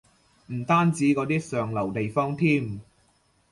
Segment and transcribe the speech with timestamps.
[0.51, 2.81] 唔單止嗰啲上流地方添